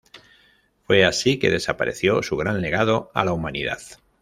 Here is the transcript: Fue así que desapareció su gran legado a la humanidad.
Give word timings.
Fue 0.87 1.05
así 1.05 1.37
que 1.37 1.51
desapareció 1.51 2.23
su 2.23 2.35
gran 2.35 2.59
legado 2.59 3.11
a 3.13 3.23
la 3.23 3.33
humanidad. 3.33 3.77